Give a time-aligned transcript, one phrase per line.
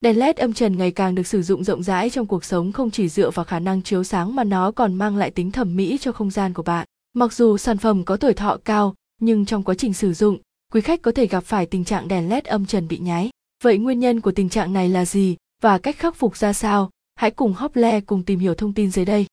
[0.00, 2.90] Đèn LED âm trần ngày càng được sử dụng rộng rãi trong cuộc sống không
[2.90, 5.98] chỉ dựa vào khả năng chiếu sáng mà nó còn mang lại tính thẩm mỹ
[6.00, 6.86] cho không gian của bạn.
[7.12, 10.38] Mặc dù sản phẩm có tuổi thọ cao, nhưng trong quá trình sử dụng,
[10.72, 13.30] quý khách có thể gặp phải tình trạng đèn LED âm trần bị nháy.
[13.64, 16.90] Vậy nguyên nhân của tình trạng này là gì và cách khắc phục ra sao?
[17.14, 19.26] Hãy cùng Hople cùng tìm hiểu thông tin dưới đây.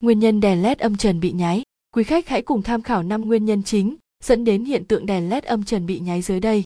[0.00, 1.62] Nguyên nhân đèn LED âm trần bị nháy.
[1.94, 5.30] Quý khách hãy cùng tham khảo 5 nguyên nhân chính dẫn đến hiện tượng đèn
[5.30, 6.64] LED âm trần bị nháy dưới đây.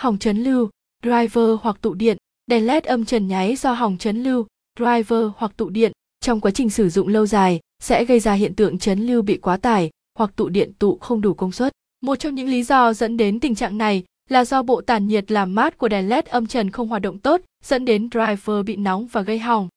[0.00, 0.70] Hỏng chấn lưu,
[1.02, 2.16] driver hoặc tụ điện,
[2.46, 4.46] đèn led âm trần nháy do hỏng chấn lưu,
[4.78, 5.92] driver hoặc tụ điện.
[6.20, 9.36] Trong quá trình sử dụng lâu dài, sẽ gây ra hiện tượng chấn lưu bị
[9.36, 11.72] quá tải hoặc tụ điện tụ không đủ công suất.
[12.00, 15.32] Một trong những lý do dẫn đến tình trạng này là do bộ tản nhiệt
[15.32, 18.76] làm mát của đèn led âm trần không hoạt động tốt, dẫn đến driver bị
[18.76, 19.68] nóng và gây hỏng.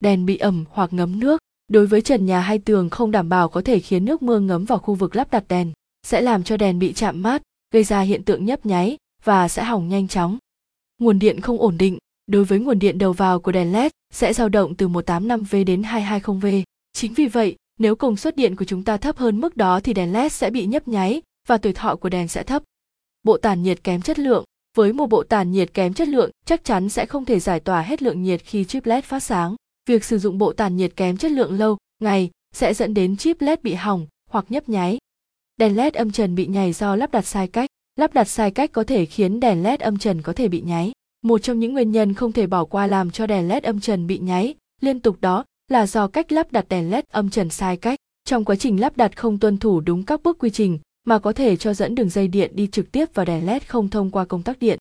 [0.00, 1.40] Đèn bị ẩm hoặc ngấm nước.
[1.68, 4.64] Đối với trần nhà hay tường không đảm bảo có thể khiến nước mưa ngấm
[4.64, 5.72] vào khu vực lắp đặt đèn,
[6.06, 7.42] sẽ làm cho đèn bị chạm mát,
[7.74, 10.38] gây ra hiện tượng nhấp nháy và sẽ hỏng nhanh chóng.
[10.98, 14.32] Nguồn điện không ổn định đối với nguồn điện đầu vào của đèn LED sẽ
[14.32, 16.62] dao động từ 185V đến 220V.
[16.92, 19.94] Chính vì vậy, nếu công suất điện của chúng ta thấp hơn mức đó thì
[19.94, 22.62] đèn LED sẽ bị nhấp nháy và tuổi thọ của đèn sẽ thấp.
[23.22, 24.44] Bộ tản nhiệt kém chất lượng
[24.76, 27.82] với một bộ tản nhiệt kém chất lượng chắc chắn sẽ không thể giải tỏa
[27.82, 29.54] hết lượng nhiệt khi chip LED phát sáng.
[29.88, 33.40] Việc sử dụng bộ tản nhiệt kém chất lượng lâu ngày sẽ dẫn đến chip
[33.40, 34.98] LED bị hỏng hoặc nhấp nháy.
[35.56, 37.70] Đèn LED âm trần bị nhảy do lắp đặt sai cách.
[37.96, 40.92] Lắp đặt sai cách có thể khiến đèn LED âm trần có thể bị nháy.
[41.22, 44.06] Một trong những nguyên nhân không thể bỏ qua làm cho đèn LED âm trần
[44.06, 47.76] bị nháy liên tục đó là do cách lắp đặt đèn LED âm trần sai
[47.76, 47.98] cách.
[48.24, 51.32] Trong quá trình lắp đặt không tuân thủ đúng các bước quy trình mà có
[51.32, 54.24] thể cho dẫn đường dây điện đi trực tiếp vào đèn LED không thông qua
[54.24, 54.78] công tắc điện.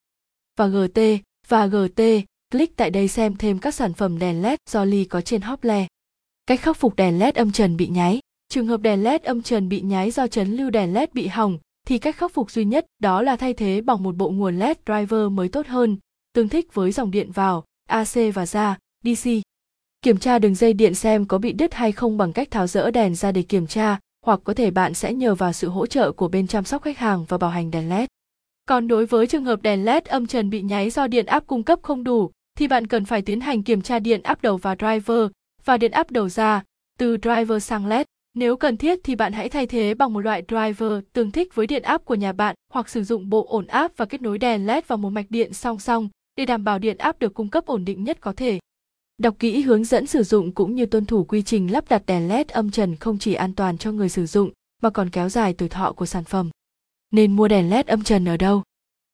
[0.57, 0.99] Và GT
[1.47, 2.01] và GT,
[2.51, 5.87] click tại đây xem thêm các sản phẩm đèn LED do Ly có trên Hople.
[6.45, 8.19] Cách khắc phục đèn LED âm trần bị nháy.
[8.49, 11.57] Trường hợp đèn LED âm trần bị nháy do chấn lưu đèn LED bị hỏng
[11.87, 14.77] thì cách khắc phục duy nhất đó là thay thế bằng một bộ nguồn LED
[14.85, 15.97] driver mới tốt hơn
[16.35, 19.29] tương thích với dòng điện vào, AC và ra, DC.
[20.01, 22.91] Kiểm tra đường dây điện xem có bị đứt hay không bằng cách tháo rỡ
[22.91, 26.11] đèn ra để kiểm tra, hoặc có thể bạn sẽ nhờ vào sự hỗ trợ
[26.11, 28.07] của bên chăm sóc khách hàng và bảo hành đèn LED.
[28.65, 31.63] Còn đối với trường hợp đèn LED âm trần bị nháy do điện áp cung
[31.63, 34.75] cấp không đủ, thì bạn cần phải tiến hành kiểm tra điện áp đầu vào
[34.75, 35.27] driver
[35.65, 36.63] và điện áp đầu ra,
[36.97, 38.05] từ driver sang LED.
[38.33, 41.67] Nếu cần thiết thì bạn hãy thay thế bằng một loại driver tương thích với
[41.67, 44.65] điện áp của nhà bạn hoặc sử dụng bộ ổn áp và kết nối đèn
[44.65, 47.65] LED vào một mạch điện song song để đảm bảo điện áp được cung cấp
[47.65, 48.59] ổn định nhất có thể.
[49.17, 52.27] Đọc kỹ hướng dẫn sử dụng cũng như tuân thủ quy trình lắp đặt đèn
[52.27, 54.51] LED âm trần không chỉ an toàn cho người sử dụng
[54.81, 56.49] mà còn kéo dài tuổi thọ của sản phẩm.
[57.11, 58.63] Nên mua đèn LED âm trần ở đâu?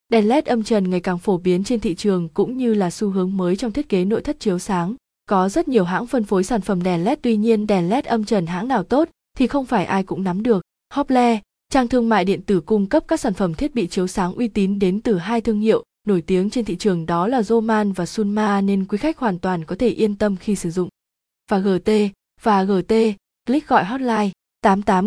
[0.08, 3.10] Đèn LED âm trần ngày càng phổ biến trên thị trường cũng như là xu
[3.10, 4.94] hướng mới trong thiết kế nội thất chiếu sáng.
[5.26, 8.24] Có rất nhiều hãng phân phối sản phẩm đèn LED tuy nhiên đèn LED âm
[8.24, 9.08] trần hãng nào tốt
[9.38, 10.62] thì không phải ai cũng nắm được.
[10.94, 11.40] Hople,
[11.70, 14.48] trang thương mại điện tử cung cấp các sản phẩm thiết bị chiếu sáng uy
[14.48, 18.06] tín đến từ hai thương hiệu nổi tiếng trên thị trường đó là Roman và
[18.06, 20.88] Sunma nên quý khách hoàn toàn có thể yên tâm khi sử dụng.
[21.50, 21.90] Và GT,
[22.42, 22.94] và GT,
[23.46, 24.30] click gọi hotline
[24.60, 25.00] 88